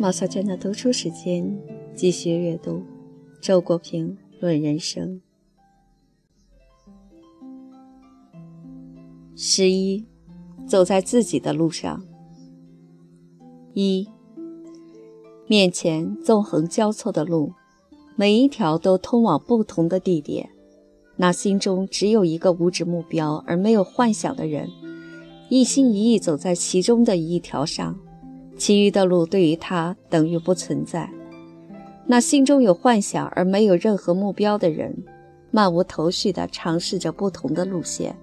[0.00, 1.60] 毛小娟的读书时间，
[1.94, 2.82] 继续阅读
[3.38, 4.08] 周国平
[4.40, 5.20] 《论人生》。
[9.36, 10.06] 十一，
[10.66, 12.02] 走在自己的路上。
[13.74, 14.08] 一，
[15.46, 17.52] 面前纵横交错的路，
[18.16, 20.48] 每一条都通往不同的地点。
[21.16, 24.66] 那心中只有一个无指目标而没有幻想的人，
[25.50, 27.98] 一心一意走在其中的一条上。
[28.60, 31.10] 其余的路对于他等于不存在。
[32.06, 35.02] 那心中有幻想而没有任何目标的人，
[35.50, 38.14] 漫无头绪地尝试着不同的路线，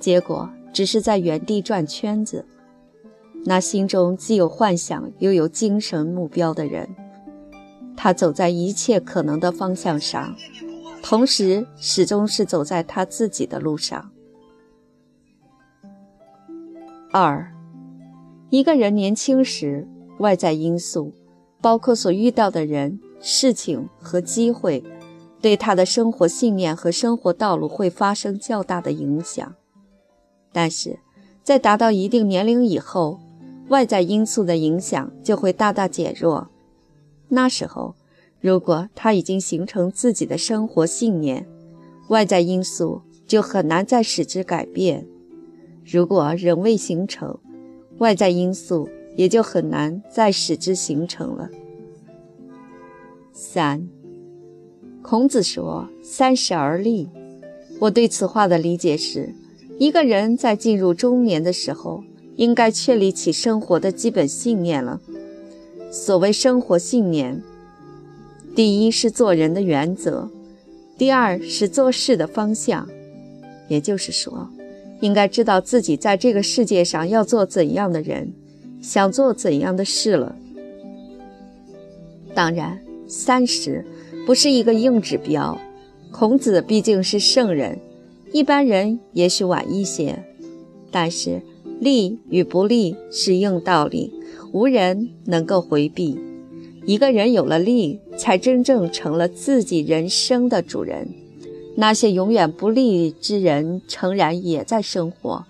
[0.00, 2.46] 结果只是在原地转圈子。
[3.44, 6.88] 那心中既有幻想又有精神目标的人，
[7.94, 10.34] 他走在一切可能的方向上，
[11.02, 14.10] 同时始终是走在他自己的路上。
[17.12, 17.57] 二。
[18.50, 19.86] 一个人年轻时，
[20.18, 21.12] 外在因素，
[21.60, 24.82] 包括所遇到的人、事情和机会，
[25.42, 29.54] 对他的生活信念和生活道路会发生较大的影响。
[30.50, 30.98] 但是，
[31.42, 33.20] 在达到一定年龄以后，
[33.68, 36.48] 外在因素的影响就会大大减弱。
[37.28, 37.94] 那时候，
[38.40, 41.46] 如果他已经形成自己的生活信念，
[42.08, 45.04] 外在因素就很难再使之改变；
[45.84, 47.38] 如果仍未形成，
[47.98, 51.48] 外在因素也就很难再使之形成了。
[53.32, 53.88] 三，
[55.02, 57.08] 孔子说：“三十而立。”
[57.80, 59.34] 我对此话的理解是，
[59.78, 62.02] 一个人在进入中年的时候，
[62.36, 65.00] 应该确立起生活的基本信念了。
[65.90, 67.42] 所谓生活信念，
[68.54, 70.28] 第一是做人的原则，
[70.96, 72.88] 第二是做事的方向。
[73.68, 74.48] 也就是说。
[75.00, 78.32] 应该知道自己在这个世界上要做怎样的人，
[78.80, 80.36] 想做怎样的事了。
[82.34, 83.84] 当然，三十
[84.26, 85.58] 不是一个硬指标。
[86.10, 87.78] 孔子毕竟是圣人，
[88.32, 90.24] 一般人也许晚一些。
[90.90, 91.42] 但是，
[91.80, 94.12] 利与不利是硬道理，
[94.52, 96.18] 无人能够回避。
[96.86, 101.08] 一个人有了利，才真正成了自己人生的主人。
[101.80, 105.44] 那些永远不利之人，诚然也在生活，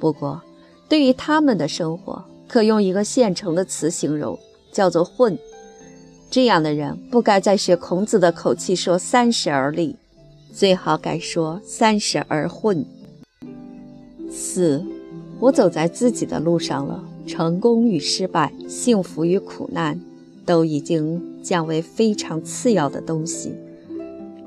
[0.00, 0.40] 不过，
[0.88, 4.38] 对于他们的生活，可用一个现成的词形容，
[4.72, 5.38] 叫做“混”。
[6.30, 9.94] 这样的人不该再学孔子的口气说“三十而立”，
[10.54, 12.82] 最好改说“三十而混”。
[14.32, 14.82] 四，
[15.38, 20.00] 我走在自己的路上了，成功与失败，幸福与苦难，
[20.46, 23.52] 都已经降为非常次要的东西。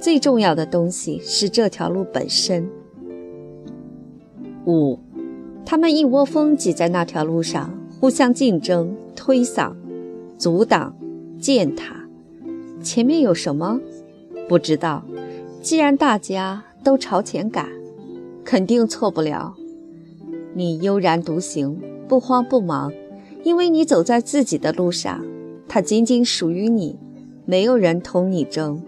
[0.00, 2.66] 最重要的东西是这条路本身。
[4.64, 4.98] 五，
[5.66, 9.74] 他们一窝蜂挤在那条路上，互相竞争、推搡、
[10.38, 10.96] 阻挡、
[11.38, 12.08] 践踏。
[12.82, 13.78] 前面有什么？
[14.48, 15.04] 不知道。
[15.60, 17.68] 既然大家都朝前赶，
[18.42, 19.54] 肯定错不了。
[20.54, 21.78] 你悠然独行，
[22.08, 22.90] 不慌不忙，
[23.42, 25.22] 因为你走在自己的路上，
[25.68, 26.98] 它仅仅属于你，
[27.44, 28.82] 没有人同你争。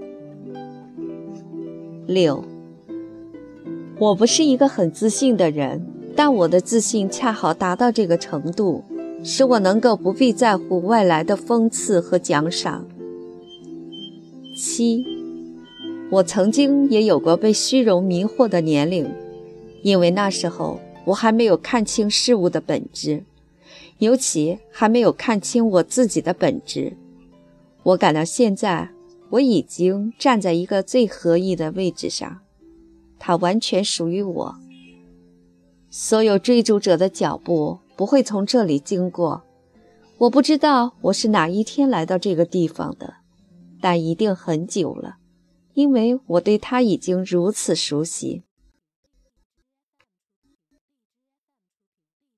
[2.06, 2.44] 六，
[3.98, 5.86] 我不是一个很自信的人，
[6.16, 8.82] 但我的自信恰好达到这个程度，
[9.22, 12.84] 使我能够不必在乎外来的讽刺和奖赏。
[14.56, 15.04] 七，
[16.10, 19.08] 我曾经也有过被虚荣迷惑的年龄，
[19.82, 23.22] 因为那时候我还没有看清事物的本质，
[23.98, 26.94] 尤其还没有看清我自己的本质。
[27.84, 28.90] 我感到现在。
[29.32, 32.40] 我已经站在一个最合意的位置上，
[33.18, 34.54] 它完全属于我。
[35.88, 39.42] 所有追逐者的脚步不会从这里经过。
[40.18, 43.14] 我不知道我是哪一天来到这个地方的，
[43.80, 45.16] 但一定很久了，
[45.72, 48.42] 因为我对它已经如此熟悉。